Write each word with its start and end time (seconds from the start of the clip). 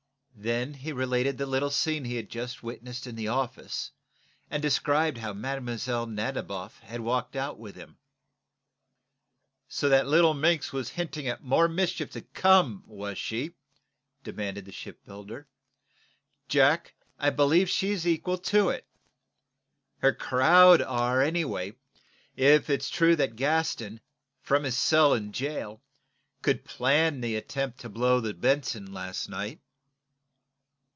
Then 0.33 0.73
he 0.73 0.91
related 0.91 1.37
the 1.37 1.45
little 1.45 1.69
scene 1.69 2.03
he 2.03 2.15
had 2.15 2.27
just 2.27 2.63
witnessed 2.63 3.05
in 3.05 3.13
the 3.13 3.27
office, 3.27 3.91
and 4.49 4.59
described 4.59 5.19
how 5.19 5.33
Mlle. 5.33 6.07
Nadiboff 6.07 6.79
had 6.79 7.01
walked 7.01 7.35
out 7.35 7.59
with 7.59 7.75
him. 7.75 7.99
"So 9.67 9.87
the 9.87 10.03
little 10.03 10.33
minx 10.33 10.73
was 10.73 10.89
hinting 10.89 11.27
at 11.27 11.43
more 11.43 11.67
mischief 11.67 12.09
to 12.13 12.21
come, 12.23 12.83
was 12.87 13.19
she?" 13.19 13.53
demanded 14.23 14.65
the 14.65 14.71
shipbuilder. 14.71 15.47
"Jack, 16.47 16.95
I 17.19 17.29
believe 17.29 17.69
she's 17.69 18.07
equal 18.07 18.39
to 18.39 18.69
it. 18.69 18.87
Her 19.99 20.11
crowd 20.13 20.81
are 20.81 21.21
anyway, 21.21 21.73
if 22.35 22.67
it's 22.67 22.89
true 22.89 23.15
that 23.17 23.35
Gaston, 23.35 23.99
from 24.41 24.63
his 24.63 24.75
cell 24.75 25.13
in 25.13 25.33
jail, 25.33 25.83
could 26.41 26.65
plan 26.65 27.21
the 27.21 27.35
attempt 27.35 27.79
to 27.81 27.89
blow 27.89 28.19
the 28.19 28.33
'Benson' 28.33 28.91
last 28.91 29.29
night." 29.29 29.59